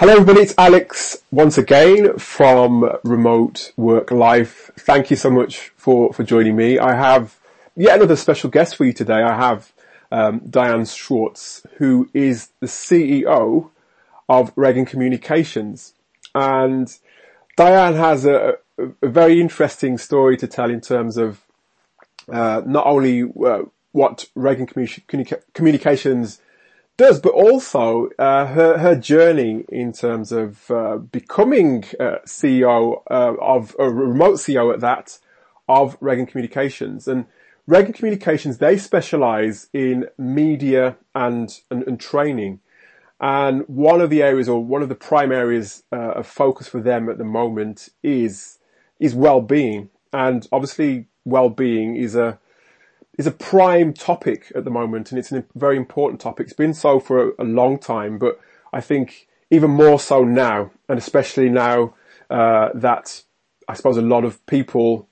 [0.00, 4.70] Hello everybody, it's Alex once again from Remote Work Life.
[4.78, 6.78] Thank you so much for, for joining me.
[6.78, 7.38] I have
[7.76, 9.22] yet another special guest for you today.
[9.22, 9.74] I have
[10.10, 13.68] um, Diane Schwartz, who is the CEO
[14.26, 15.92] of Ragan Communications.
[16.34, 16.90] And
[17.56, 21.42] Diane has a, a very interesting story to tell in terms of
[22.26, 26.40] uh, not only uh, what Ragan Communica- Communications
[27.00, 33.34] does, but also uh, her her journey in terms of uh, becoming uh, CEO uh,
[33.40, 35.18] of a remote CEO at that
[35.66, 37.24] of Ragan Communications and
[37.66, 42.60] Ragan Communications they specialize in media and, and, and training.
[43.18, 46.80] And one of the areas, or one of the prime areas uh, of focus for
[46.80, 48.58] them at the moment, is
[48.98, 49.88] is well-being.
[50.12, 52.38] And obviously, well-being is a
[53.20, 56.44] is a prime topic at the moment, and it's a very important topic.
[56.46, 58.40] It's been so for a, a long time, but
[58.72, 61.92] I think even more so now, and especially now
[62.30, 63.22] uh, that
[63.68, 65.06] I suppose a lot of people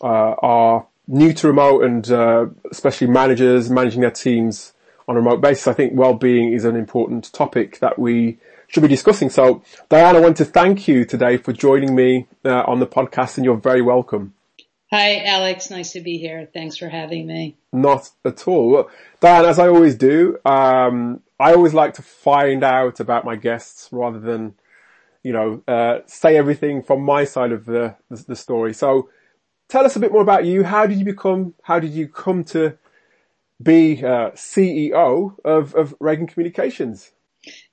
[0.00, 4.72] uh, are new to remote, and uh, especially managers managing their teams
[5.06, 5.68] on a remote basis.
[5.68, 9.30] I think well-being is an important topic that we should be discussing.
[9.30, 13.36] So, Diana, I want to thank you today for joining me uh, on the podcast,
[13.36, 14.34] and you're very welcome.
[14.92, 15.70] Hi, Alex.
[15.70, 16.46] Nice to be here.
[16.52, 17.56] Thanks for having me.
[17.72, 18.90] Not at all.
[19.20, 23.88] Diane, as I always do, um, I always like to find out about my guests
[23.90, 24.52] rather than,
[25.22, 28.74] you know, uh, say everything from my side of the, the, the story.
[28.74, 29.08] So
[29.66, 30.62] tell us a bit more about you.
[30.62, 32.76] How did you become, how did you come to
[33.62, 37.12] be uh, CEO of, of Ragan Communications?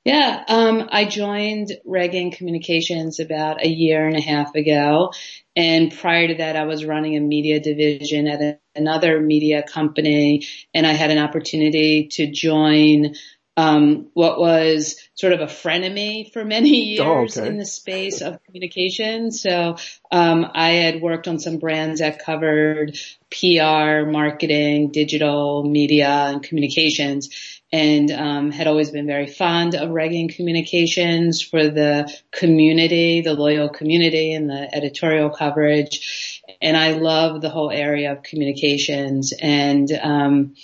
[0.09, 5.13] Yeah, um, I joined Ragan Communications about a year and a half ago.
[5.55, 10.47] And prior to that, I was running a media division at a, another media company
[10.73, 13.13] and I had an opportunity to join
[13.55, 17.47] um, what was sort of a frenemy for many oh, years oh, okay.
[17.47, 19.31] in the space of communication.
[19.31, 19.75] So
[20.11, 22.97] um, I had worked on some brands that covered
[23.29, 30.35] PR, marketing, digital media, and communications and um, had always been very fond of Ragan
[30.35, 36.41] Communications for the community, the loyal community, and the editorial coverage.
[36.61, 39.91] And I love the whole area of communications and.
[39.91, 40.55] Um,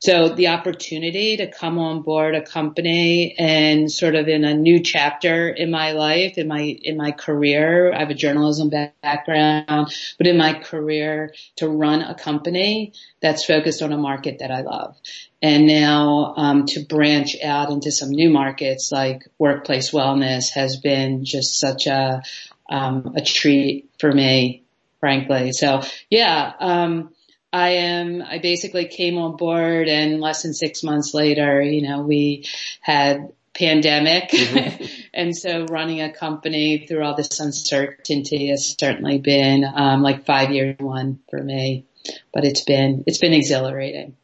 [0.00, 4.80] so the opportunity to come on board a company and sort of in a new
[4.80, 10.26] chapter in my life, in my, in my career, I have a journalism background, but
[10.28, 14.96] in my career to run a company that's focused on a market that I love.
[15.42, 21.24] And now, um, to branch out into some new markets like workplace wellness has been
[21.24, 22.22] just such a,
[22.70, 24.62] um, a treat for me,
[25.00, 25.50] frankly.
[25.50, 27.10] So yeah, um,
[27.52, 32.02] I am, I basically came on board and less than six months later, you know,
[32.02, 32.46] we
[32.80, 34.30] had pandemic.
[34.30, 34.84] Mm-hmm.
[35.14, 40.50] and so running a company through all this uncertainty has certainly been, um, like five
[40.50, 41.86] year one for me,
[42.34, 44.16] but it's been, it's been exhilarating.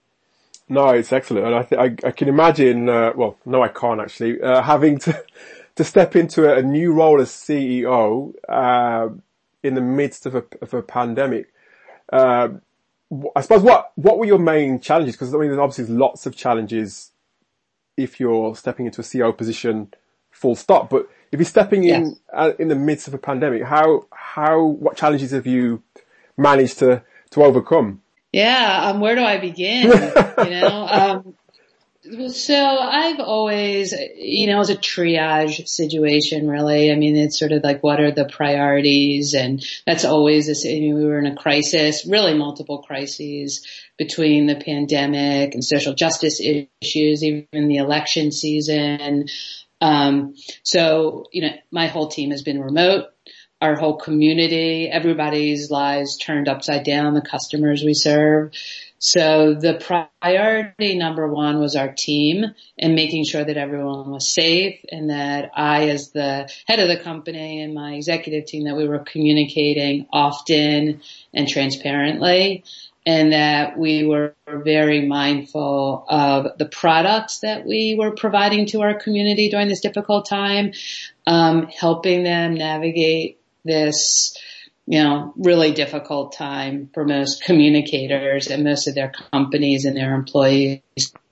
[0.69, 1.47] No, it's excellent.
[1.47, 4.99] And I think I, I can imagine, uh, well, no, I can't actually, uh, having
[5.01, 5.25] to,
[5.77, 9.09] to step into a, a new role as CEO, uh,
[9.63, 11.53] in the midst of a, of a pandemic.
[13.37, 15.15] I suppose what what were your main challenges?
[15.15, 17.13] Because I mean, there's obviously lots of challenges
[17.97, 19.93] if you're stepping into a CEO position,
[20.31, 20.91] full stop.
[20.91, 22.17] But if you're stepping in yes.
[22.33, 25.83] uh, in the midst of a pandemic, how how what challenges have you
[26.37, 28.03] managed to to overcome?
[28.33, 29.85] Yeah, um, where do I begin?
[29.85, 31.35] you know, um,
[32.29, 36.93] so I've always, you know, it's a triage situation really.
[36.93, 40.69] I mean, it's sort of like what are the priorities and that's always this, I
[40.69, 43.67] mean, we were in a crisis, really multiple crises
[43.97, 49.29] between the pandemic and social justice issues, even the election season.
[49.81, 53.07] Um, so, you know, my whole team has been remote.
[53.63, 58.53] Our whole community, everybody's lives turned upside down, the customers we serve.
[59.07, 62.47] So the priority number one was our team
[62.79, 66.97] and making sure that everyone was safe and that I as the head of the
[66.97, 71.03] company and my executive team that we were communicating often
[71.35, 72.65] and transparently
[73.05, 78.95] and that we were very mindful of the products that we were providing to our
[78.95, 80.73] community during this difficult time,
[81.27, 84.35] um, helping them navigate this
[84.87, 90.15] you know, really difficult time for most communicators and most of their companies and their
[90.15, 90.83] employees.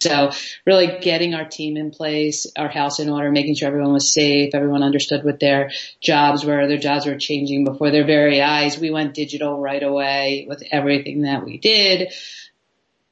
[0.00, 0.30] So
[0.66, 4.54] really getting our team in place, our house in order, making sure everyone was safe,
[4.54, 5.70] everyone understood what their
[6.00, 8.78] jobs were, their jobs were changing before their very eyes.
[8.78, 12.12] We went digital right away with everything that we did.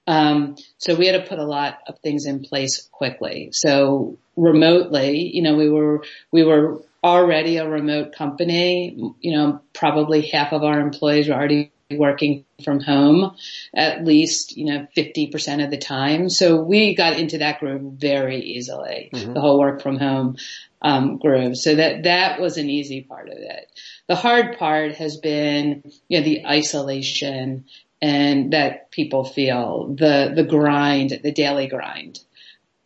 [0.07, 3.51] Um, so we had to put a lot of things in place quickly.
[3.53, 5.31] So remotely.
[5.35, 6.03] You know, we were,
[6.33, 9.14] we were already a remote company.
[9.20, 13.35] You know, probably half of our employees were already working from home
[13.75, 16.29] at least, you know, 50% of the time.
[16.29, 19.32] So we got into that groove very easily, mm-hmm.
[19.32, 20.37] the whole work from home
[20.82, 21.56] um, groove.
[21.56, 23.70] So that, that was an easy part of it.
[24.08, 27.64] The hard part has been, you know, the isolation
[28.02, 32.19] and that people feel, the, the grind, the daily grind.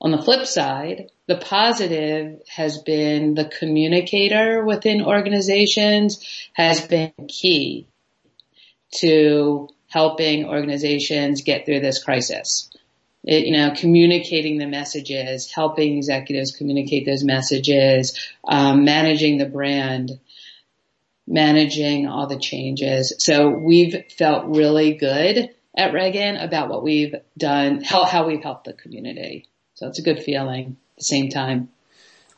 [0.00, 6.22] On the flip side, the positive has been the communicator within organizations
[6.52, 7.86] has been key
[8.96, 12.70] to helping organizations get through this crisis.
[13.22, 20.20] It, you know, communicating the messages, helping executives communicate those messages, um, managing the brand,
[21.26, 23.14] managing all the changes.
[23.18, 28.64] So we've felt really good at Ragan about what we've done, how, how we've helped
[28.64, 29.48] the community.
[29.72, 31.68] So it's a good feeling the same time.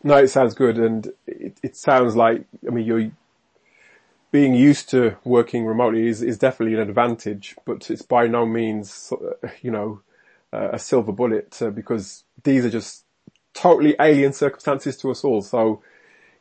[0.03, 0.79] No, it sounds good.
[0.79, 3.11] And it, it sounds like, I mean, you're,
[4.31, 9.13] being used to working remotely is, is definitely an advantage, but it's by no means,
[9.63, 10.01] you know,
[10.53, 13.05] uh, a silver bullet uh, because these are just
[13.55, 15.43] totally alien circumstances to us all.
[15.43, 15.83] So,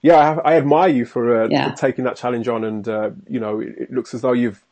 [0.01, 1.71] yeah, I, I admire you for, uh, yeah.
[1.71, 4.63] for, taking that challenge on, and uh, you know, it, it, looks as though you've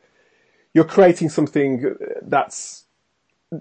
[0.74, 2.84] you're creating something that's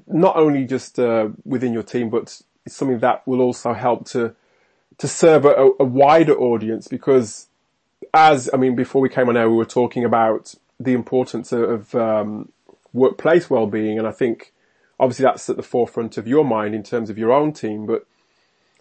[0.08, 4.36] not only just uh, within your team, but it's something that will also help to
[4.98, 7.48] to serve a, a wider audience because
[8.14, 11.96] as, I mean, before we came on air, we were talking about the importance of
[11.96, 12.52] um,
[12.94, 14.54] workplace well-being, and I think
[15.00, 17.86] obviously that's at the forefront of your mind in terms of your own team.
[17.86, 18.06] But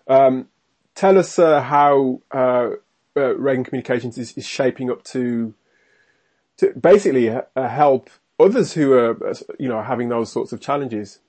[0.06, 0.49] um,
[0.94, 2.70] tell us uh, how uh,
[3.17, 5.55] uh, Ragan Communications is, is, shaping up to
[6.58, 11.20] to basically uh, help others who are you know having those sorts of challenges.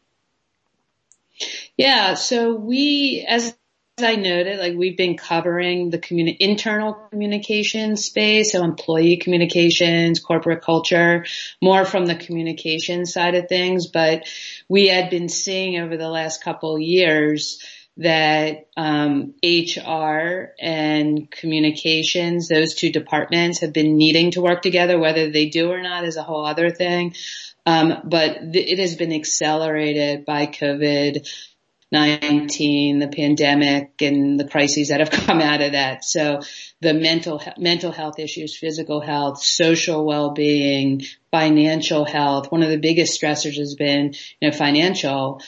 [1.77, 3.55] Yeah, so we as
[3.99, 10.19] as I noted, like we've been covering the communi- internal communication space, so employee communications,
[10.19, 11.25] corporate culture,
[11.61, 13.85] more from the communication side of things.
[13.85, 14.27] But
[14.67, 17.59] we had been seeing over the last couple years
[17.97, 24.97] that um, HR and communications, those two departments, have been needing to work together.
[24.97, 27.13] Whether they do or not is a whole other thing.
[27.65, 31.27] Um, but th- it has been accelerated by COVID
[31.93, 36.03] 19, the pandemic and the crises that have come out of that.
[36.03, 36.41] So
[36.81, 42.51] the mental, mental health issues, physical health, social well-being, financial health.
[42.51, 45.41] One of the biggest stressors has been, you know, financial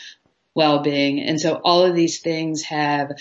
[0.53, 1.19] well-being.
[1.19, 3.13] And so all of these things have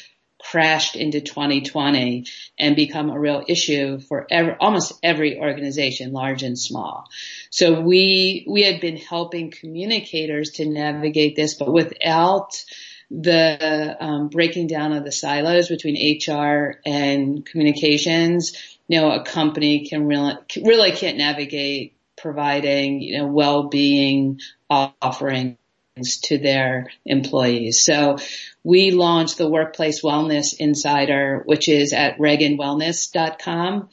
[0.50, 2.26] crashed into 2020
[2.58, 7.08] and become a real issue for every, almost every organization, large and small.
[7.50, 12.64] So we, we had been helping communicators to navigate this, but without
[13.10, 18.52] the um, breaking down of the silos between HR and communications,
[18.88, 25.56] you know, a company can really really can't navigate providing you know well-being offerings
[25.96, 27.84] to their employees.
[27.84, 28.18] So
[28.64, 33.88] we launched the Workplace Wellness Insider, which is at raganwellness.com,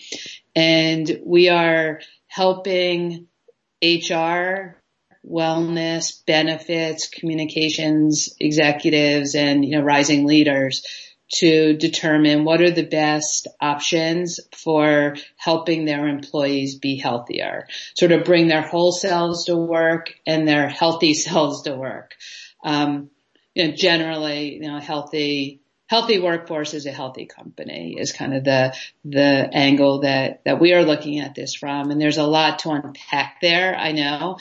[0.55, 3.27] and we are helping
[3.83, 4.81] HR
[5.23, 10.83] wellness, benefits, communications executives and, you know, rising leaders
[11.35, 17.67] to determine what are the best options for helping their employees be healthier.
[17.97, 22.15] Sort of bring their whole selves to work and their healthy selves to work.
[22.63, 23.09] Um,
[23.55, 28.43] you know, generally, you know, healthy, healthy workforce is a healthy company is kind of
[28.43, 31.91] the, the angle that, that we are looking at this from.
[31.91, 34.37] And there's a lot to unpack there, I know.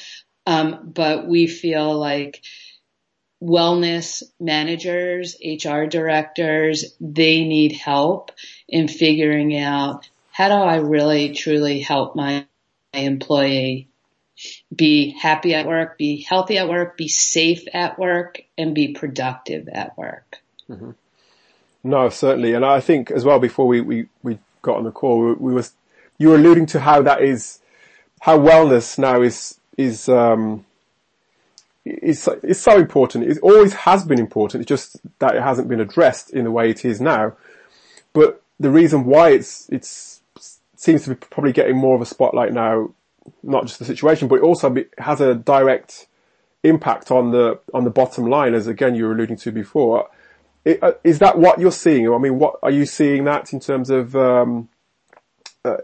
[0.47, 2.43] Um, but we feel like
[3.43, 8.33] wellness managers, HR directors, they need help
[8.69, 12.47] in figuring out how do I really truly help my,
[12.93, 13.89] my employee
[14.75, 19.69] be happy at work, be healthy at work, be safe at work, and be productive
[19.69, 20.39] at work.
[20.69, 20.93] Mm-hmm.
[21.85, 22.55] No, certainly.
[22.55, 25.55] And I think as well, before we, we, we got on the call, we, we
[25.55, 25.73] was,
[26.19, 27.61] you were alluding to how that is,
[28.21, 30.65] how wellness now is is um,
[31.85, 33.25] is is so important.
[33.25, 34.63] It always has been important.
[34.63, 37.35] It's just that it hasn't been addressed in the way it is now.
[38.13, 40.21] But the reason why it's it's
[40.77, 42.91] seems to be probably getting more of a spotlight now,
[43.43, 46.07] not just the situation, but it also be, has a direct
[46.63, 50.09] impact on the on the bottom line, as again you were alluding to before.
[50.65, 52.13] It, uh, is that what you're seeing?
[52.13, 54.69] I mean, what are you seeing that in terms of um,
[55.65, 55.79] uh,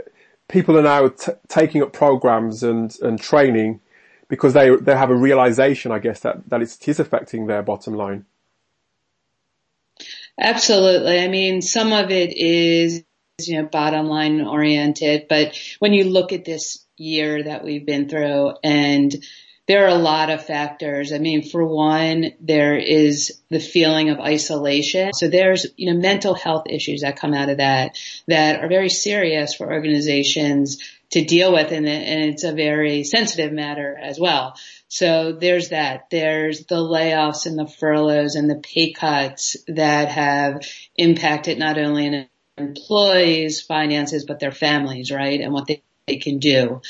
[0.49, 3.81] people are now t- taking up programs and and training
[4.29, 7.95] because they they have a realization, I guess, that that it is affecting their bottom
[7.95, 8.27] line.
[10.39, 11.19] Absolutely.
[11.19, 13.03] I mean, some of it is,
[13.41, 18.09] you know, bottom line oriented, but when you look at this year that we've been
[18.09, 19.15] through and
[19.67, 21.13] there are a lot of factors.
[21.13, 25.13] I mean, for one, there is the feeling of isolation.
[25.13, 28.89] So there's, you know, mental health issues that come out of that that are very
[28.89, 30.79] serious for organizations
[31.11, 34.57] to deal with and, it's a very sensitive matter as well.
[34.89, 36.11] So there's that.
[36.11, 40.63] There's the layoffs and the furloughs and the pay cuts that have
[40.97, 45.41] impacted not only employees' finances, but their families, right?
[45.41, 46.81] And what they, they can do.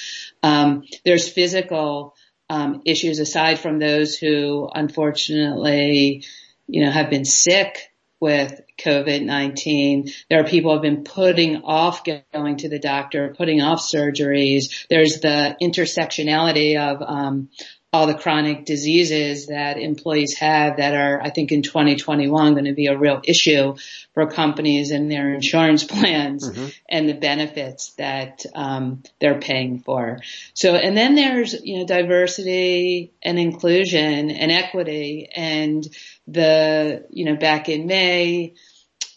[0.43, 2.15] Um, there's physical
[2.49, 6.25] um, issues aside from those who unfortunately,
[6.67, 10.13] you know, have been sick with COVID-19.
[10.29, 14.87] There are people who have been putting off going to the doctor, putting off surgeries.
[14.89, 17.49] There's the intersectionality of um,
[17.97, 22.75] all the chronic diseases that employees have that are, I think in 2021 going to
[22.75, 23.77] be a real issue
[24.13, 26.67] for companies and their insurance plans mm-hmm.
[26.91, 30.21] and the benefits that um, they're paying for.
[30.53, 35.87] So, and then there's, you know, diversity and inclusion and equity and
[36.27, 38.55] the, you know, back in May,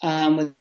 [0.00, 0.54] um, with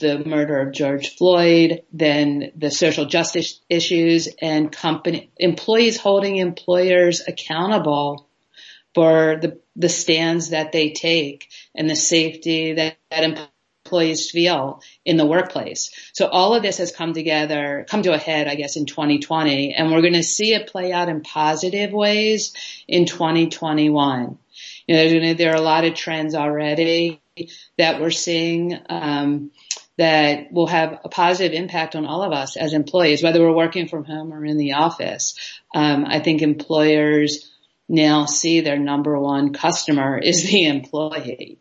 [0.00, 7.22] the murder of George Floyd, then the social justice issues and company employees holding employers
[7.26, 8.28] accountable
[8.94, 13.48] for the the stands that they take and the safety that, that
[13.84, 15.90] employees feel in the workplace.
[16.12, 19.74] So all of this has come together, come to a head, I guess, in 2020,
[19.74, 22.52] and we're going to see it play out in positive ways
[22.86, 24.38] in 2021.
[24.86, 27.21] You know, there are a lot of trends already
[27.78, 29.50] that we're seeing um,
[29.98, 33.88] that will have a positive impact on all of us as employees, whether we're working
[33.88, 35.34] from home or in the office.
[35.74, 37.50] Um, I think employers
[37.88, 41.58] now see their number one customer is the employee.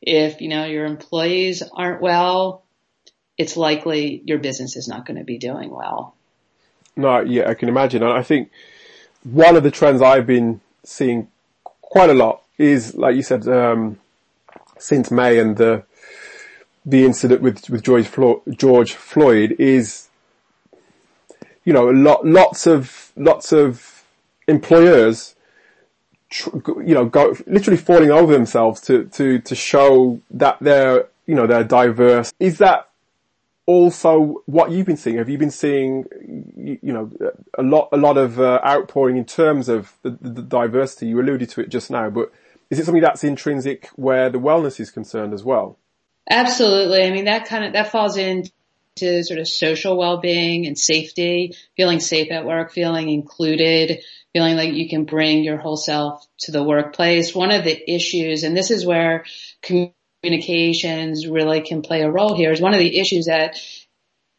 [0.00, 2.64] If you know your employees aren't well,
[3.38, 6.14] it's likely your business is not going to be doing well.
[6.96, 8.02] No, yeah, I can imagine.
[8.02, 8.50] I think
[9.22, 11.28] one of the trends I've been seeing
[11.80, 13.98] quite a lot is, like you said, um,
[14.82, 15.84] since May and the
[16.84, 20.08] the incident with with George Floyd, George Floyd is,
[21.64, 24.04] you know, lot, lots of lots of
[24.48, 25.36] employers,
[26.56, 31.46] you know, go literally falling over themselves to to to show that they're you know
[31.46, 32.32] they're diverse.
[32.40, 32.88] Is that
[33.66, 35.18] also what you've been seeing?
[35.18, 36.04] Have you been seeing,
[36.56, 37.10] you know,
[37.56, 41.06] a lot a lot of uh, outpouring in terms of the, the diversity?
[41.06, 42.32] You alluded to it just now, but
[42.72, 45.78] is it something that's intrinsic where the wellness is concerned as well?
[46.30, 47.02] Absolutely.
[47.02, 48.50] I mean, that kind of, that falls into
[49.24, 54.02] sort of social well-being and safety, feeling safe at work, feeling included,
[54.32, 57.34] feeling like you can bring your whole self to the workplace.
[57.34, 59.26] One of the issues, and this is where
[59.60, 63.58] communications really can play a role here, is one of the issues that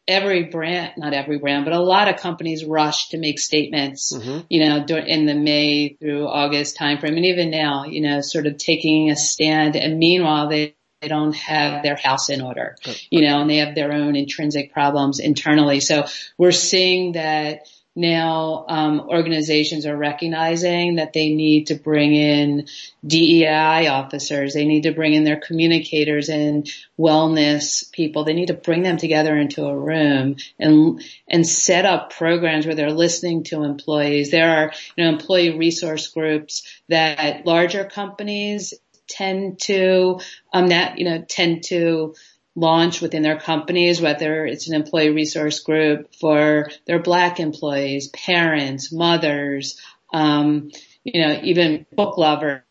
[0.08, 4.40] every brand, not every brand, but a lot of companies rush to make statements, mm-hmm.
[4.50, 7.16] you know, in the May through August timeframe.
[7.16, 9.76] And even now, you know, sort of taking a stand.
[9.76, 12.76] And meanwhile, they, they don't have their house in order,
[13.10, 15.80] you know, and they have their own intrinsic problems internally.
[15.80, 16.06] So
[16.38, 22.68] we're seeing that now um, organizations are recognizing that they need to bring in
[23.06, 24.54] DEI officers.
[24.54, 26.68] They need to bring in their communicators and
[27.00, 28.24] wellness people.
[28.24, 32.76] They need to bring them together into a room and and set up programs where
[32.76, 34.32] they're listening to employees.
[34.32, 38.74] There are you know employee resource groups that larger companies
[39.08, 40.20] tend to
[40.54, 42.16] um that you know tend to
[42.56, 48.92] launch within their companies, whether it's an employee resource group for their black employees, parents,
[48.92, 49.80] mothers,
[50.14, 50.70] um,
[51.04, 52.62] you know, even book lovers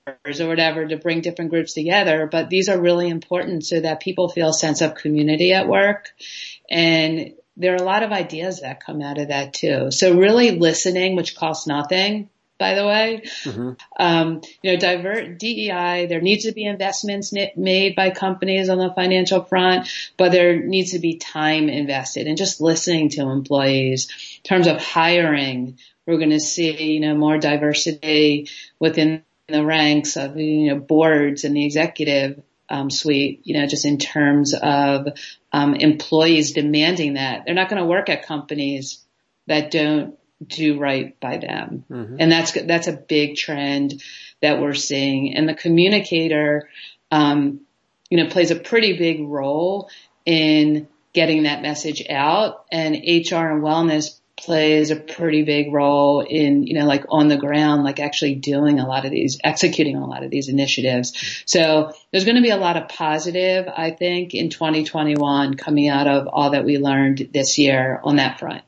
[0.40, 2.28] or whatever to bring different groups together.
[2.30, 6.10] But these are really important so that people feel a sense of community at work.
[6.70, 9.90] And there are a lot of ideas that come out of that too.
[9.90, 12.30] So really listening, which costs nothing,
[12.62, 13.22] by the way.
[13.42, 13.72] Mm-hmm.
[13.98, 16.06] Um, you know, divert DEI.
[16.06, 20.92] There needs to be investments made by companies on the financial front, but there needs
[20.92, 25.80] to be time invested and just listening to employees in terms of hiring.
[26.06, 31.42] We're going to see, you know, more diversity within the ranks of, you know, boards
[31.42, 35.08] and the executive um, suite, you know, just in terms of
[35.52, 37.42] um, employees demanding that.
[37.44, 39.04] They're not going to work at companies
[39.48, 41.84] that don't do right by them.
[41.90, 42.16] Mm-hmm.
[42.18, 44.02] And that's, that's a big trend
[44.40, 45.34] that we're seeing.
[45.34, 46.68] And the communicator,
[47.10, 47.60] um,
[48.10, 49.90] you know, plays a pretty big role
[50.26, 56.66] in getting that message out and HR and wellness plays a pretty big role in,
[56.66, 60.06] you know, like on the ground, like actually doing a lot of these, executing a
[60.06, 61.42] lot of these initiatives.
[61.46, 66.08] So there's going to be a lot of positive, I think, in 2021 coming out
[66.08, 68.64] of all that we learned this year on that front.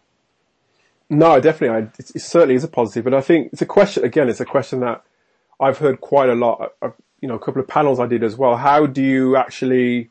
[1.15, 1.77] No, definitely.
[1.77, 4.45] I, it, certainly is a positive, but I think it's a question, again, it's a
[4.45, 5.05] question that
[5.61, 6.91] I've heard quite a lot, uh,
[7.21, 8.57] you know, a couple of panels I did as well.
[8.57, 10.11] How do you actually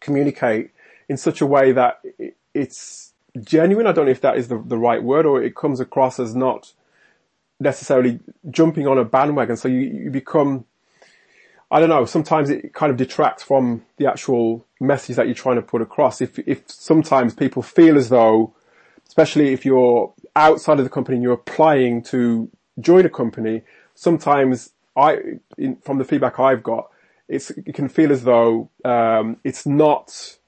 [0.00, 0.70] communicate
[1.08, 2.00] in such a way that
[2.54, 3.86] it's genuine?
[3.86, 6.34] I don't know if that is the, the right word or it comes across as
[6.34, 6.72] not
[7.60, 8.20] necessarily
[8.50, 9.56] jumping on a bandwagon.
[9.56, 10.64] So you, you become,
[11.70, 15.56] I don't know, sometimes it kind of detracts from the actual message that you're trying
[15.56, 16.22] to put across.
[16.22, 18.54] If, if sometimes people feel as though,
[19.08, 23.62] especially if you're outside of the company and you're applying to join a company,
[23.94, 25.18] sometimes I,
[25.56, 26.90] in, from the feedback I've got,
[27.28, 30.38] it's, it can feel as though, um, it's not,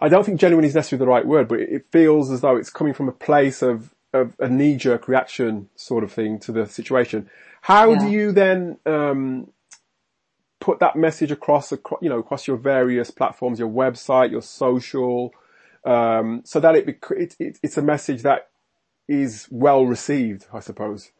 [0.00, 2.70] I don't think genuine is necessarily the right word, but it feels as though it's
[2.70, 6.66] coming from a place of, of a knee jerk reaction sort of thing to the
[6.66, 7.28] situation.
[7.62, 7.98] How yeah.
[7.98, 9.50] do you then, um,
[10.60, 15.34] put that message across, you know, across your various platforms, your website, your social,
[15.84, 18.48] um, so that it, it, it, it's a message that
[19.08, 21.10] is well received, I suppose.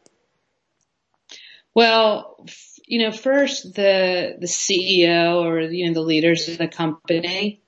[1.73, 2.45] Well,
[2.87, 7.61] you know, first the the CEO or you know the leaders of the company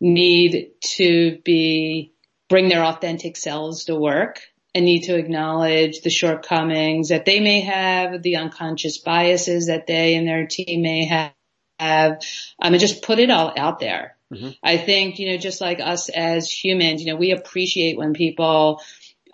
[0.00, 2.12] need to be
[2.48, 4.40] bring their authentic selves to work
[4.74, 10.16] and need to acknowledge the shortcomings that they may have, the unconscious biases that they
[10.16, 11.32] and their team may have,
[11.78, 14.16] um, and just put it all out there.
[14.32, 14.50] Mm-hmm.
[14.62, 18.82] I think, you know, just like us as humans, you know, we appreciate when people,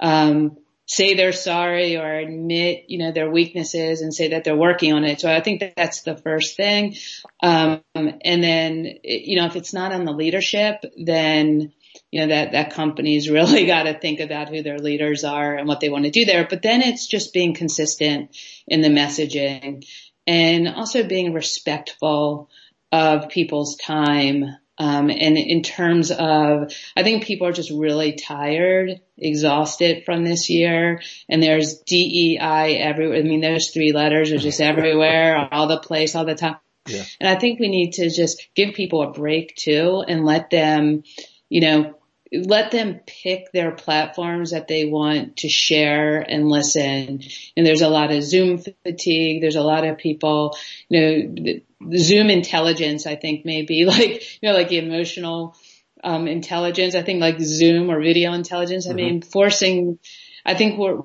[0.00, 0.56] um,
[0.88, 5.04] say they're sorry or admit, you know, their weaknesses and say that they're working on
[5.04, 5.20] it.
[5.20, 6.96] So I think that that's the first thing.
[7.42, 11.74] Um, and then, you know, if it's not on the leadership, then,
[12.10, 15.68] you know, that, that company's really got to think about who their leaders are and
[15.68, 16.46] what they want to do there.
[16.48, 18.34] But then it's just being consistent
[18.66, 19.86] in the messaging
[20.26, 22.48] and also being respectful
[22.90, 29.00] of people's time um, and in terms of, I think people are just really tired,
[29.16, 31.02] exhausted from this year.
[31.28, 33.18] And there's DEI everywhere.
[33.18, 36.56] I mean, those three letters are just everywhere, all the place, all the time.
[36.86, 37.02] Yeah.
[37.20, 41.02] And I think we need to just give people a break too and let them,
[41.48, 41.94] you know,
[42.32, 47.22] let them pick their platforms that they want to share and listen.
[47.56, 49.40] And there's a lot of Zoom fatigue.
[49.40, 50.56] There's a lot of people,
[50.88, 55.56] you know, Zoom intelligence, I think maybe like, you know, like the emotional,
[56.04, 56.94] um, intelligence.
[56.94, 58.86] I think like Zoom or video intelligence.
[58.86, 58.96] I mm-hmm.
[58.96, 59.98] mean, forcing,
[60.44, 61.02] I think we're,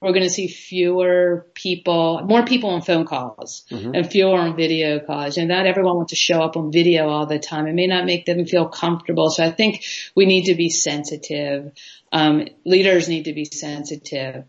[0.00, 3.94] we're going to see fewer people, more people on phone calls mm-hmm.
[3.94, 5.38] and fewer on video calls.
[5.38, 7.66] And not everyone wants to show up on video all the time.
[7.66, 9.30] It may not make them feel comfortable.
[9.30, 11.72] So I think we need to be sensitive.
[12.12, 14.44] Um, leaders need to be sensitive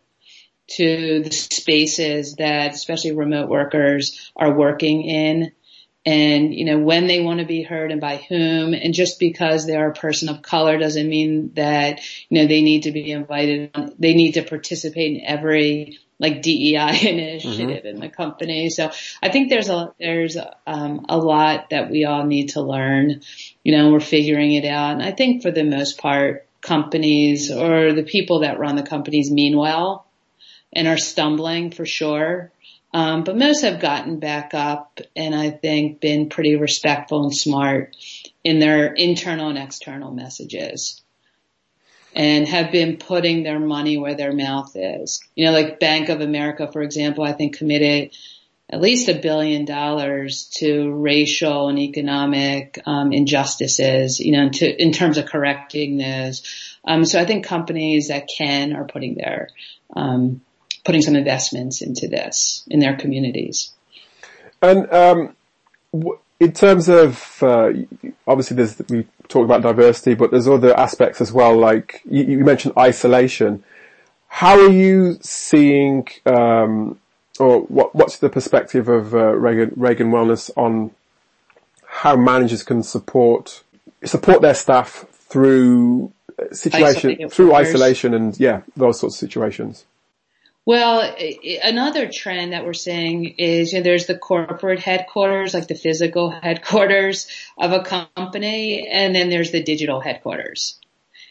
[0.69, 5.53] to the spaces that especially remote workers are working in
[6.07, 9.67] and you know when they want to be heard and by whom and just because
[9.67, 13.75] they're a person of color doesn't mean that you know they need to be invited.
[13.99, 16.77] They need to participate in every like DEI
[17.09, 17.87] initiative mm-hmm.
[17.87, 18.69] in the company.
[18.69, 18.89] So
[19.21, 23.21] I think there's a there's um, a lot that we all need to learn
[23.63, 24.93] you know we're figuring it out.
[24.93, 29.29] And I think for the most part companies or the people that run the companies
[29.29, 30.07] mean well
[30.71, 32.51] and are stumbling for sure
[32.93, 37.95] um, but most have gotten back up and I think been pretty respectful and smart
[38.43, 41.01] in their internal and external messages
[42.15, 45.21] and have been putting their money where their mouth is.
[45.35, 48.15] You know, like Bank of America, for example, I think committed
[48.69, 54.91] at least a billion dollars to racial and economic um, injustices, you know, to, in
[54.91, 56.75] terms of correcting those.
[56.83, 59.49] Um, so I think companies that can are putting their
[59.95, 60.41] um,
[60.87, 63.71] putting some investments into this in their communities.
[64.61, 65.35] And um,
[66.39, 67.73] in terms of uh,
[68.25, 71.57] obviously, there's we talk about diversity, but there's other aspects as well.
[71.57, 73.65] Like you, you mentioned isolation.
[74.29, 76.97] How are you seeing, um,
[77.37, 80.91] or what, what's the perspective of uh, Ragan, Ragan Wellness on
[81.85, 83.61] how managers can support
[84.05, 86.13] support their staff through
[86.51, 89.83] situation through isolation and yeah those sorts of situations?
[90.67, 91.15] Well,
[91.63, 96.29] another trend that we're seeing is you know, there's the corporate headquarters, like the physical
[96.29, 100.77] headquarters of a company, and then there's the digital headquarters.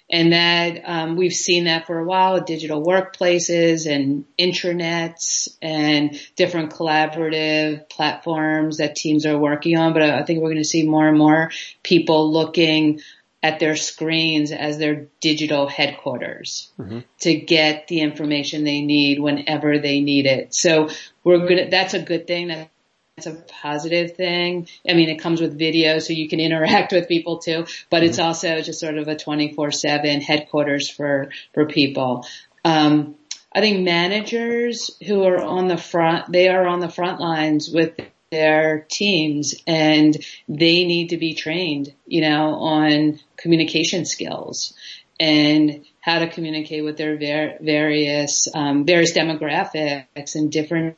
[0.09, 6.73] And that um, we've seen that for a while, digital workplaces and intranets and different
[6.73, 9.93] collaborative platforms that teams are working on.
[9.93, 11.51] But I think we're going to see more and more
[11.83, 13.01] people looking
[13.47, 16.99] at their screens as their digital headquarters mm-hmm.
[17.21, 20.53] to get the information they need whenever they need it.
[20.53, 20.89] So
[21.23, 21.71] we're good.
[21.71, 22.49] That's a good thing.
[22.49, 24.67] That's a positive thing.
[24.89, 28.07] I mean, it comes with video so you can interact with people too, but mm-hmm.
[28.07, 32.27] it's also just sort of a 24-7 headquarters for, for people.
[32.65, 33.15] Um,
[33.55, 37.95] I think managers who are on the front, they are on the front lines with
[38.37, 40.15] their teams and
[40.49, 44.75] they need to be trained, you know, on communication skills
[45.19, 50.97] and how to communicate with their ver- various, um, various demographics and different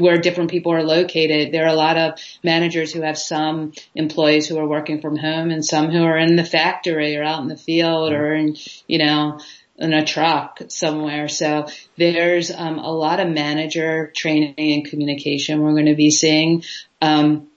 [0.00, 1.52] where different people are located.
[1.52, 5.50] There are a lot of managers who have some employees who are working from home
[5.50, 8.56] and some who are in the factory or out in the field or in,
[8.88, 9.38] you know,
[9.76, 11.28] in a truck somewhere.
[11.28, 16.64] So there's um, a lot of manager training and communication we're going to be seeing.
[17.00, 17.48] Um,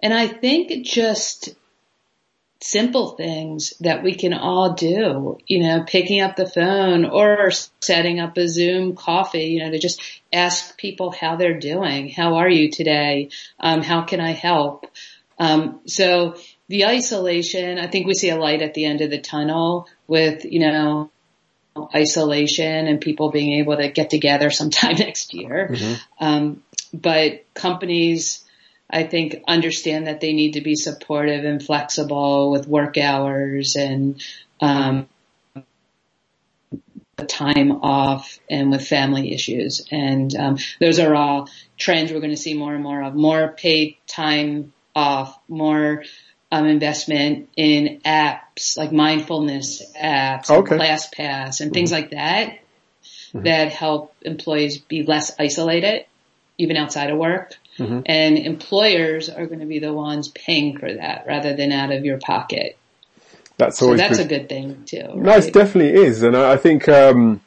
[0.00, 1.54] and I think just
[2.60, 8.18] simple things that we can all do, you know, picking up the phone or setting
[8.18, 10.00] up a Zoom coffee, you know, to just
[10.32, 12.08] ask people how they're doing.
[12.08, 13.28] How are you today?
[13.60, 14.86] Um, how can I help?
[15.38, 16.36] Um, so
[16.68, 20.44] the isolation, I think we see a light at the end of the tunnel with,
[20.44, 21.10] you know,
[21.94, 25.68] isolation and people being able to get together sometime next year.
[25.70, 26.24] Mm-hmm.
[26.24, 26.62] Um,
[26.92, 28.44] but companies,
[28.88, 34.22] I think understand that they need to be supportive and flexible with work hours and,
[34.60, 35.08] um,
[37.28, 39.86] time off and with family issues.
[39.90, 43.48] And, um, those are all trends we're going to see more and more of more
[43.48, 46.04] paid time off, more
[46.52, 50.76] um, investment in apps like mindfulness apps, okay.
[50.76, 52.02] ClassPass, and things mm-hmm.
[52.02, 52.58] like that
[53.36, 53.44] mm-hmm.
[53.44, 56.06] that help employees be less isolated,
[56.58, 57.54] even outside of work.
[57.78, 58.00] Mm-hmm.
[58.06, 62.04] And employers are going to be the ones paying for that rather than out of
[62.04, 62.78] your pocket.
[63.58, 65.00] That's always so that's a good thing too.
[65.00, 65.16] Right?
[65.16, 66.88] No, it definitely is, and I think.
[66.88, 67.40] Um,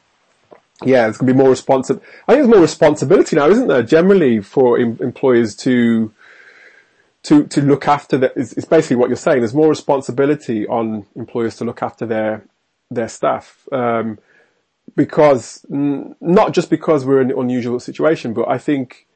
[0.82, 1.98] yeah, it's going to be more responsive.
[2.26, 6.10] I think there's more responsibility now, isn't there, generally for em- employers to
[7.24, 9.40] to to look after is basically what you're saying.
[9.40, 12.44] There's more responsibility on employers to look after their
[12.90, 13.68] their staff.
[13.72, 14.18] Um,
[14.96, 19.06] because not just because we're in an unusual situation, but I think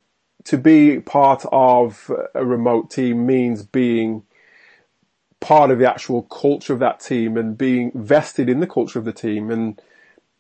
[0.45, 4.23] to be part of a remote team means being
[5.41, 9.05] part of the actual culture of that team and being vested in the culture of
[9.05, 9.81] the team and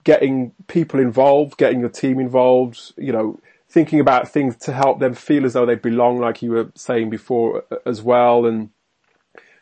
[0.04, 3.40] getting people involved, getting your team involved, you know,
[3.74, 7.10] thinking about things to help them feel as though they belong, like you were saying
[7.10, 8.46] before as well.
[8.46, 8.70] And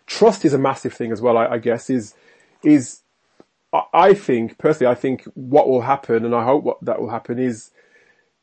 [0.06, 2.14] trust is a massive thing as well, I, I guess, is,
[2.62, 3.00] is,
[3.94, 7.38] I think, personally, I think what will happen, and I hope what that will happen
[7.38, 7.70] is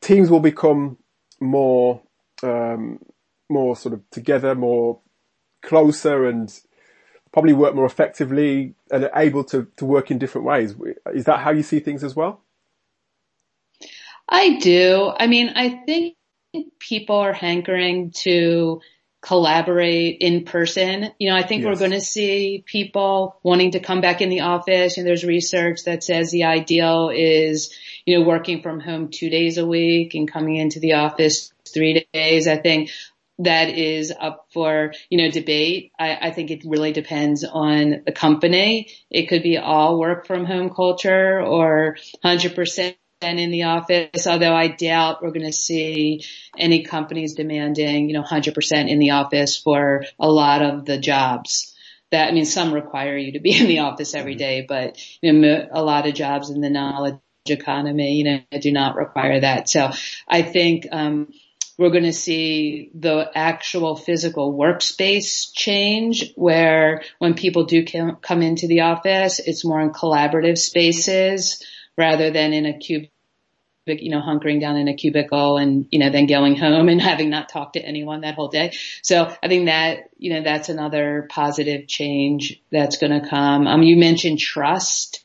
[0.00, 0.98] teams will become
[1.38, 2.02] more,
[2.42, 2.98] um,
[3.48, 4.98] more sort of together, more
[5.62, 6.52] closer and
[7.32, 10.74] probably work more effectively and able to, to work in different ways.
[11.14, 12.42] Is that how you see things as well?
[14.30, 15.12] I do.
[15.14, 16.14] I mean, I think
[16.78, 18.80] people are hankering to
[19.22, 21.10] collaborate in person.
[21.18, 21.68] You know, I think yes.
[21.68, 25.84] we're going to see people wanting to come back in the office and there's research
[25.84, 27.74] that says the ideal is,
[28.06, 32.06] you know, working from home two days a week and coming into the office three
[32.14, 32.48] days.
[32.48, 32.90] I think
[33.40, 35.92] that is up for, you know, debate.
[35.98, 38.90] I, I, think it really depends on the company.
[39.10, 44.68] It could be all work from home culture or 100% in the office, although I
[44.68, 46.24] doubt we're going to see
[46.56, 51.74] any companies demanding, you know, 100% in the office for a lot of the jobs.
[52.10, 54.66] That, I mean, some require you to be in the office every mm-hmm.
[54.66, 58.96] but, you know, a lot of jobs in the knowledge economy, you know, do not
[58.96, 59.68] require that.
[59.68, 59.90] So
[60.28, 61.32] I think, um,
[61.78, 68.66] we're going to see the actual physical workspace change where when people do come into
[68.66, 71.64] the office, it's more in collaborative spaces
[72.00, 73.10] rather than in a cubicle
[73.86, 77.30] you know, hunkering down in a cubicle and, you know, then going home and having
[77.30, 78.72] not talked to anyone that whole day.
[79.02, 83.66] So I think that, you know, that's another positive change that's going to come.
[83.66, 85.24] Um, you mentioned trust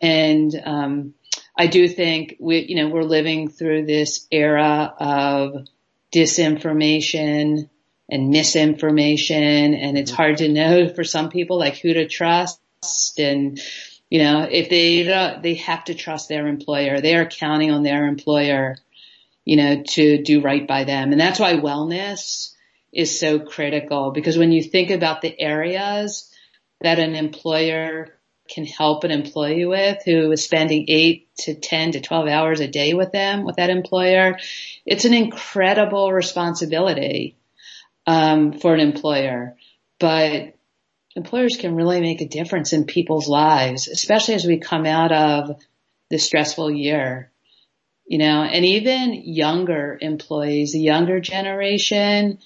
[0.00, 1.14] and, um,
[1.58, 5.66] I do think we, you know, we're living through this era of
[6.12, 7.70] disinformation
[8.10, 12.60] and misinformation and it's hard to know for some people like who to trust
[13.18, 13.58] and,
[14.10, 15.02] you know, if they
[15.42, 18.76] they have to trust their employer, they are counting on their employer,
[19.44, 22.52] you know, to do right by them, and that's why wellness
[22.92, 26.32] is so critical because when you think about the areas
[26.80, 28.08] that an employer
[28.48, 32.68] can help an employee with who is spending eight to 10 to 12 hours a
[32.68, 34.38] day with them, with that employer,
[34.84, 37.36] it's an incredible responsibility,
[38.06, 39.56] um, for an employer.
[39.98, 40.55] But
[41.16, 45.56] employers can really make a difference in people's lives, especially as we come out of
[46.10, 47.32] the stressful year.
[48.06, 52.38] You know, and even younger employees, the younger generation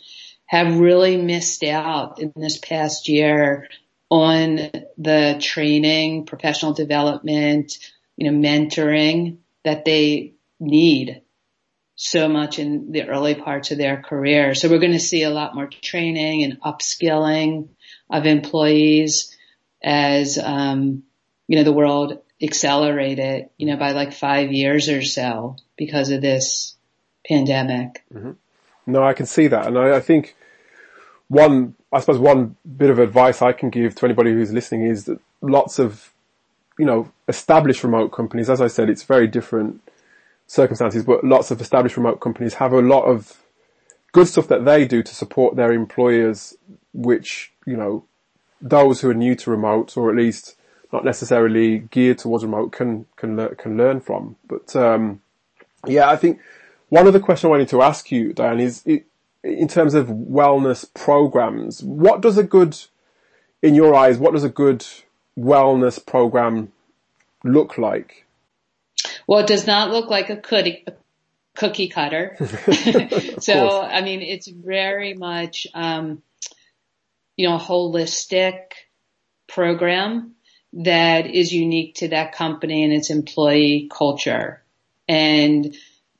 [0.47, 3.69] have really missed out in this past year
[4.09, 7.79] on the training, professional development,
[8.17, 11.23] you know, mentoring that they need
[11.95, 14.55] so much in the early parts of their career.
[14.55, 17.69] So we're going to see a lot more training and upskilling
[18.11, 19.37] of employees
[19.83, 21.05] as, um,
[21.47, 26.21] you know, the world accelerated, you know, by like five years or so because of
[26.21, 26.75] this
[27.27, 28.05] pandemic.
[28.13, 28.33] Mm-hmm.
[28.87, 29.67] No, I can see that.
[29.67, 30.37] And I, I think
[31.29, 35.05] one, I suppose one bit of advice I can give to anybody who's listening is
[35.05, 36.13] that lots of,
[36.79, 39.81] you know, established remote companies, as I said, it's very different
[40.47, 43.41] circumstances, but lots of established remote companies have a lot of
[44.13, 46.57] good stuff that they do to support their employers,
[46.93, 48.05] which, you know,
[48.61, 50.57] those who are new to remote or at least
[50.93, 54.37] not necessarily geared towards remote can, can, learn, can learn from.
[54.47, 55.21] But, um,
[55.87, 56.41] yeah, I think
[56.89, 59.07] one of the questions I wanted to ask you, Diane, is, it,
[59.43, 62.77] in terms of wellness programs, what does a good,
[63.63, 64.85] in your eyes, what does a good
[65.39, 66.73] wellness program
[67.45, 68.27] look like?
[69.27, 70.93] Well, it does not look like a cookie, a
[71.55, 72.37] cookie cutter.
[73.39, 76.23] so, I mean, it's very much, um,
[77.41, 78.73] you know, holistic
[79.49, 80.35] program
[80.75, 84.63] that is unique to that company and its employee culture.
[85.09, 85.75] And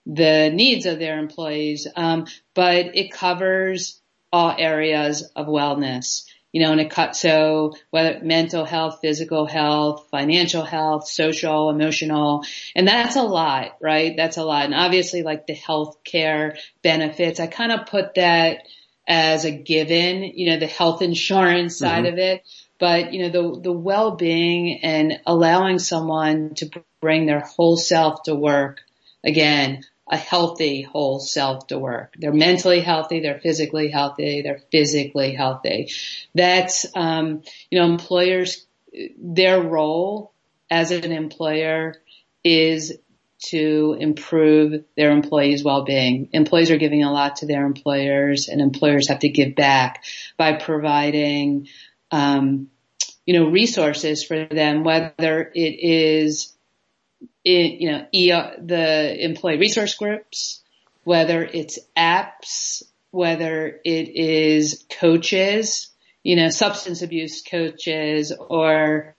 [0.07, 4.01] the needs of their employees, um, but it covers
[4.33, 6.25] all areas of wellness.
[6.53, 12.45] You know, and it cut so whether mental health, physical health, financial health, social, emotional,
[12.75, 14.17] and that's a lot, right?
[14.17, 14.65] That's a lot.
[14.65, 18.63] And obviously, like the health care benefits, I kind of put that
[19.11, 20.23] as a given.
[20.23, 22.15] You know, the health insurance side mm-hmm.
[22.15, 22.47] of it
[22.79, 26.71] but you know the the well-being and allowing someone to
[27.01, 28.81] bring their whole self to work
[29.23, 32.15] again a healthy whole self to work.
[32.19, 35.93] They're mentally healthy, they're physically healthy, they're physically healthy.
[36.35, 38.67] That's, um, you know, employers,
[39.17, 40.33] their role
[40.69, 41.95] as an employer
[42.43, 42.99] is
[43.41, 46.29] to improve their employees' well-being.
[46.33, 50.05] Employees are giving a lot to their employers and employers have to give back
[50.37, 51.69] by providing,
[52.11, 52.71] um,
[53.27, 56.53] you know, resources for them, whether it is
[57.45, 60.63] in, you know, the employee resource groups,
[61.05, 65.89] whether it's apps, whether it is coaches,
[66.23, 69.15] you know, substance abuse coaches or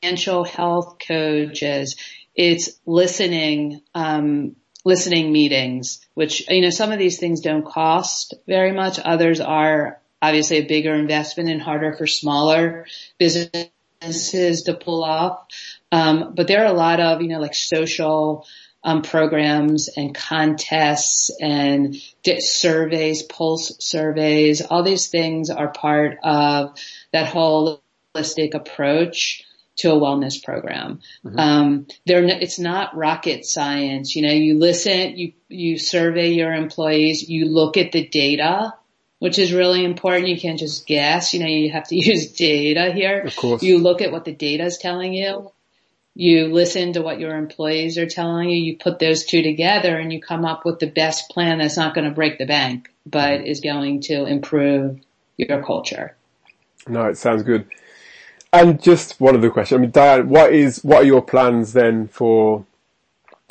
[0.00, 1.96] financial health coaches.
[2.38, 8.70] It's listening, um, listening meetings, which, you know, some of these things don't cost very
[8.70, 9.00] much.
[9.00, 12.86] Others are obviously a bigger investment and harder for smaller
[13.18, 15.48] businesses to pull off.
[15.90, 18.46] Um, but there are a lot of, you know, like social,
[18.84, 21.96] um, programs and contests and
[22.38, 26.78] surveys, pulse surveys, all these things are part of
[27.12, 29.44] that holistic approach
[29.78, 31.00] to a wellness program.
[31.24, 31.38] Mm-hmm.
[31.38, 34.14] Um, they're, it's not rocket science.
[34.14, 38.74] You know, you listen, you, you survey your employees, you look at the data,
[39.18, 40.28] which is really important.
[40.28, 41.34] You can't just guess.
[41.34, 43.22] You know, you have to use data here.
[43.22, 43.62] Of course.
[43.62, 45.50] You look at what the data is telling you
[46.18, 50.12] you listen to what your employees are telling you, you put those two together and
[50.12, 53.46] you come up with the best plan that's not going to break the bank, but
[53.46, 54.98] is going to improve
[55.36, 56.16] your culture.
[56.88, 57.68] No, it sounds good.
[58.52, 59.78] And just one other question.
[59.78, 62.64] I mean, Diane, what is, what are your plans then for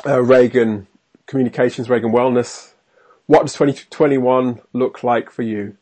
[0.05, 0.87] uh, Ragan
[1.27, 2.71] Communications, Ragan Wellness?
[3.27, 5.77] What does 2021 look like for you?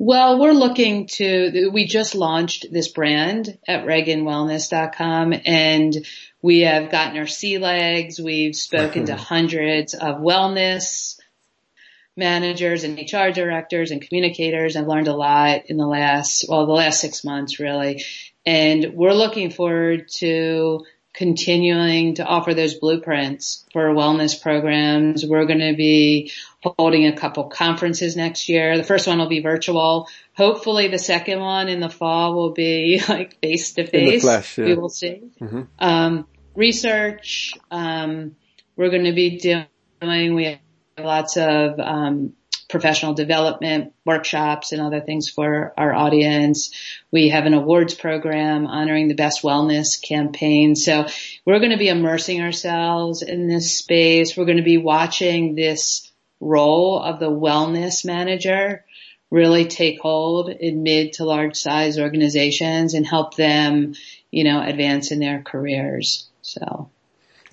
[0.00, 6.06] Well, we're looking to, we just launched this brand at RaganWellness.com and
[6.40, 8.20] we have gotten our sea legs.
[8.20, 11.18] We've spoken to hundreds of wellness
[12.18, 16.72] managers and HR directors and communicators I've learned a lot in the last, well, the
[16.72, 18.04] last six months really.
[18.44, 25.24] And we're looking forward to continuing to offer those blueprints for wellness programs.
[25.24, 28.76] We're going to be holding a couple conferences next year.
[28.76, 30.08] The first one will be virtual.
[30.34, 34.22] Hopefully the second one in the fall will be like face to face.
[34.66, 35.22] We will see.
[35.40, 35.62] Mm-hmm.
[35.78, 38.36] Um, research, um,
[38.76, 40.58] we're going to be doing, we have
[41.00, 42.34] lots of, um,
[42.68, 46.70] professional development workshops and other things for our audience.
[47.10, 50.76] We have an awards program honoring the best wellness campaign.
[50.76, 51.06] So
[51.46, 54.36] we're going to be immersing ourselves in this space.
[54.36, 58.84] We're going to be watching this role of the wellness manager
[59.30, 63.94] really take hold in mid to large size organizations and help them,
[64.30, 66.28] you know, advance in their careers.
[66.42, 66.90] So.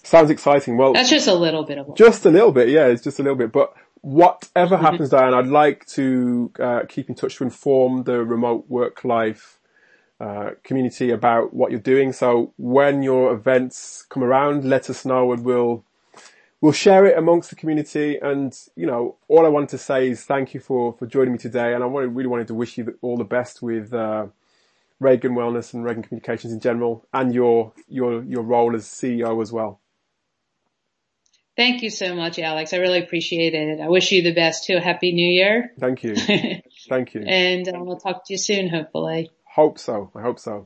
[0.05, 0.77] Sounds exciting.
[0.77, 2.69] Well, that's just a little bit of just a little bit.
[2.69, 3.51] Yeah, it's just a little bit.
[3.51, 4.85] But whatever mm-hmm.
[4.85, 9.59] happens, Diane, I'd like to uh, keep in touch to inform the remote work life
[10.19, 12.13] uh, community about what you're doing.
[12.13, 15.83] So when your events come around, let us know and we'll
[16.61, 18.19] we'll share it amongst the community.
[18.21, 21.39] And you know, all I want to say is thank you for for joining me
[21.39, 21.73] today.
[21.73, 23.91] And I really wanted to wish you all the best with.
[23.91, 24.27] Uh,
[25.03, 29.51] Ragan Wellness and Ragan Communications in general, and your your your role as CEO as
[29.51, 29.81] well.
[31.55, 32.73] Thank you so much, Alex.
[32.73, 33.79] I really appreciate it.
[33.79, 34.77] I wish you the best too.
[34.77, 35.71] Happy New Year.
[35.79, 36.15] Thank you.
[36.89, 37.23] Thank you.
[37.25, 39.31] and um, we'll talk to you soon, hopefully.
[39.45, 40.11] Hope so.
[40.15, 40.63] I hope so.